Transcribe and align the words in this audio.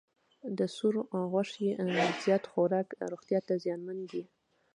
د 0.57 0.59
سور 0.75 0.95
غوښې 1.31 1.69
زیات 2.23 2.43
خوراک 2.51 2.87
روغتیا 3.11 3.39
ته 3.47 3.53
زیانمن 3.63 3.99
دی. 4.11 4.23